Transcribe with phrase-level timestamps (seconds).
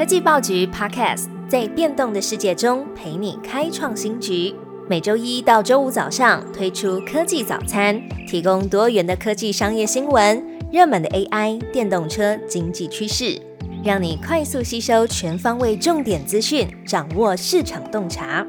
[0.00, 4.54] 科技报局 Podcast 在变动的世界中陪你开创新局。
[4.88, 10.42] 每周一到周五早上推出科技早餐，提供多元的科技商业新闻、
[10.72, 13.38] 热门的 AI、电动车、经济趋势，
[13.84, 18.46] 让你快速吸收全方位重点资讯，掌握市场洞察。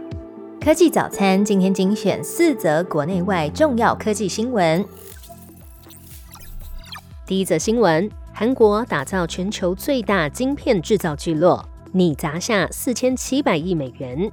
[0.63, 4.85] 科技早餐今天精选四则国内外重要科技新闻。
[7.25, 8.09] 第一则新闻：
[8.41, 14.31] 韩国打造全球最大晶片制造聚落，拟砸下四千七百亿美元。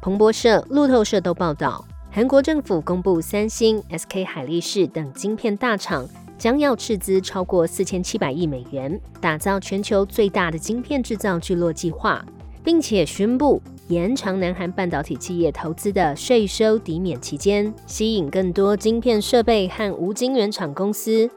[0.00, 12.24] 彭博社、路透社都报道，韩国政府公布三星、SK 海力士等晶片大厂将要斥资超过四千七百亿美元，打造全球最大的晶片制造聚落计划，
[12.64, 21.30] 并且宣布延长南韩半导体企业投资的税收抵免期间，吸引更多晶片设备和无晶圆厂公司。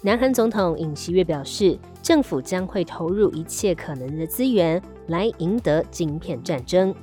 [0.00, 6.94] 南韩总统尹锡悦表示，政府将会投入一切可能的资源来赢得晶片战争。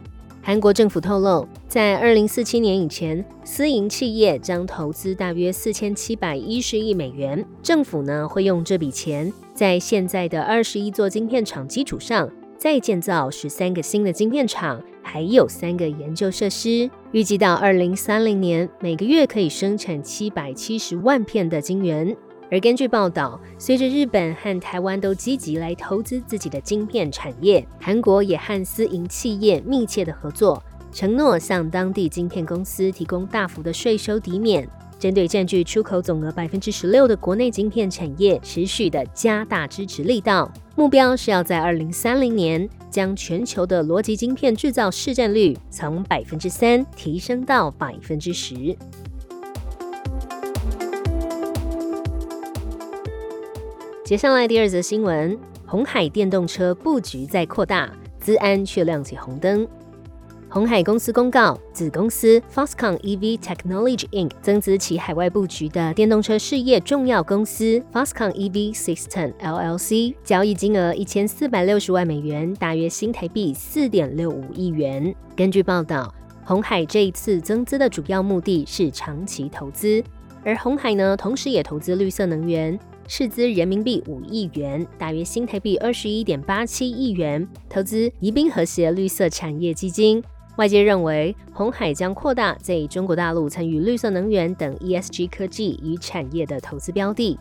[0.41, 7.45] 韩国政府透露，在二零四七年以前，私营企业将投资大约四千七百一十亿美元。
[7.61, 16.89] 政府呢会用这笔钱，在现在的二十一座晶片厂基础上，再建造十三个新的晶片厂，还有三个研究设施。
[17.11, 22.15] 预计到二零三零年，每个月可以生产七百七十万片的晶圆。
[22.51, 34.67] 而根据报道，随着日本和台湾都积极来投资自己的晶片产业，韩国也和私营企业密切的合作，承诺向当地晶片公司提供大幅的税收抵免，
[34.99, 48.77] 针对占据出口总额百分之十六的国内晶片产业，持续的加大支持力道，目标是要在二零三零年将全球的逻辑晶片制造市占率从百分之三提升到百分之十。
[54.05, 59.67] 接下来第二则新闻：红海电动车布局在扩大，资安却亮起红灯。
[60.47, 64.29] 红海公司公告，子公司 Foxconn EV Technology Inc.
[64.43, 75.15] 增资其海外布局的电动车事业重要公司 Foxconn EV System LLC，交易金额一千四百六十万美元，大约新台币四点六五亿元。
[75.35, 76.13] 根据报道，
[76.43, 80.03] 红海这一次增资的主要目的是长期投资，
[80.43, 82.79] 而红海呢，同时也投资绿色能源。
[83.07, 90.23] 斥资人民币五亿元，大约新台币二十一点八七亿元，投资宜宾和谐绿色产业基金。
[90.57, 97.37] 外界认为，红海将扩大在中国大陆参与绿色能源等 ESG 科技与产业的投资标的。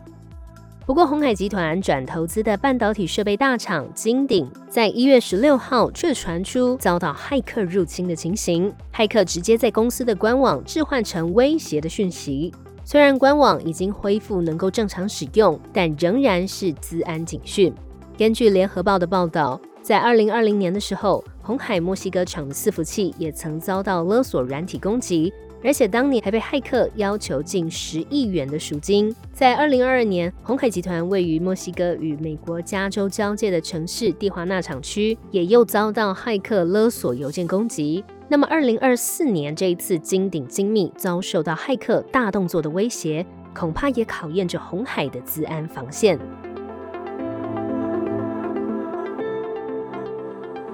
[0.85, 12.53] 不过，红海集团转投资的半导体设备大厂金鼎，在一月十六号却传出遭到骇客入侵的情形，骇客直接在公司的官网置换成威胁的讯息。
[12.87, 17.73] 虽然官网已经恢复能够正常使用，但仍然是资安警讯。
[18.15, 29.13] 根据联合报的报道，在二零二零年的时候，红海墨西哥厂的伺服器也曾遭到勒索软体攻击，而且当年还被骇客要求近十亿元的赎金。
[29.33, 38.05] 在二零二二年，红海集团位于墨西哥与美国加州交界的城市蒂华纳厂区，也又遭到骇客勒索邮件攻击。
[38.27, 46.17] 那么，二零二四年这一次金鼎精密遭受到骇客大动作的威胁，恐怕也考验着红海的资安防线。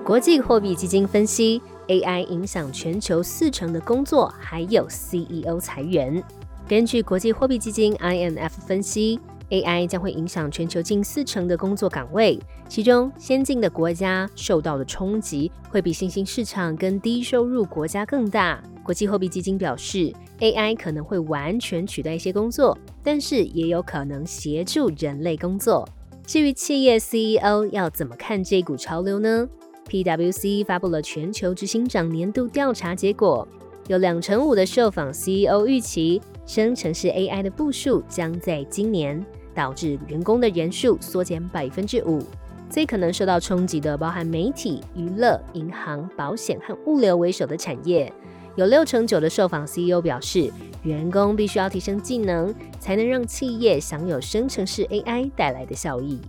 [0.03, 6.23] 国际货币基金分析，AI 影响全球四成的工作，还有 CEO 裁员。
[6.67, 9.19] 根据国际货币基金 INF 分析。
[9.51, 18.63] AI 将会影响全球近四成的工作岗位，其中先进的国家受到的冲击会比新兴市场跟低收入国家更大。
[18.81, 25.87] 国际货币基金表示，AI 可能会完全取代一些工作，但是也有可能协助人类工作。
[26.25, 29.47] 至于企业 CEO 要怎么看这股潮流呢
[29.89, 33.45] ？PwC 发布了全球执行长年度调查结果，
[33.87, 39.23] 有两成五的受访 CEO 预期生成式 AI 的部署将在今年。
[39.53, 42.23] 导致员工的人数缩减百分之五，
[42.69, 48.11] 最可能受到冲击的包含媒体、娱乐、银行、保险和物流为首的产业。
[48.55, 50.51] 有六成九的受访 CEO 表示，
[50.83, 56.19] 员工必须要提升技能，才能让企业享有生成式 AI 带来的效益。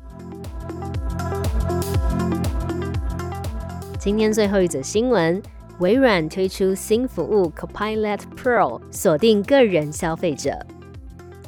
[3.98, 5.42] 今天最后一则新闻：
[5.78, 10.58] 微软推出新服务 Copilot Pro，锁定个人消费者。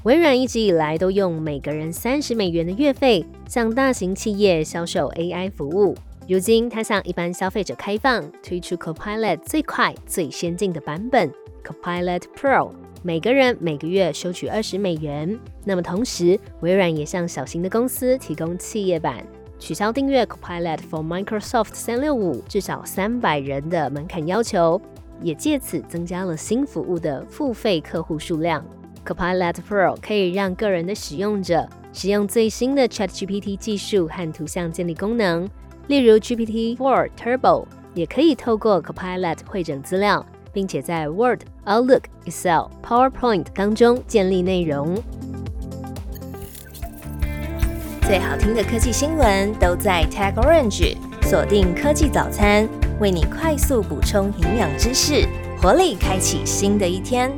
[0.04, 5.96] 微软一直以来都用每个人三十美元的月费向大型企业销售 AI 服务。
[6.28, 11.32] 如今，它向一般消费者开放，推出 Copilot 最快、最先进的版本
[11.64, 12.72] Copilot Pro，
[13.02, 15.38] 每个人每个月收取二十美元。
[15.64, 19.26] 那么，同时微软也向小型的公司提供企业版
[19.58, 24.78] 取消订阅 Copilot for Microsoft 三六五至少三百人的门槛要求，
[25.22, 28.62] 也借此增加了新服务的付费客户数量。
[29.04, 35.48] Copilot Pro 可以让个人的使用者使用最新的 ChatGPT 技术和图像建立功能，
[35.88, 44.96] 例如 GPT-4 Turbo，也可以透过 Copilot 会整资料，并且在 Word、Outlook、Excel、PowerPoint 当中建立内容。
[48.02, 52.68] 最好听的科技新闻都在 Tag Orange，锁定科技早餐，
[53.00, 55.26] 为你快速补充营养知识，
[55.60, 57.30] 活力开启新的一天。